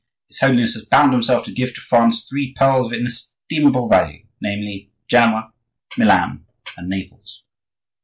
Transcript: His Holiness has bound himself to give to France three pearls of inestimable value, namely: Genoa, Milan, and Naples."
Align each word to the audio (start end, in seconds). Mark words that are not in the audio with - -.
His 0.29 0.39
Holiness 0.39 0.73
has 0.73 0.83
bound 0.85 1.13
himself 1.13 1.45
to 1.45 1.51
give 1.53 1.75
to 1.75 1.79
France 1.79 2.27
three 2.27 2.53
pearls 2.55 2.87
of 2.87 2.93
inestimable 2.93 3.87
value, 3.87 4.25
namely: 4.41 4.89
Genoa, 5.07 5.53
Milan, 5.95 6.43
and 6.75 6.89
Naples." 6.89 7.43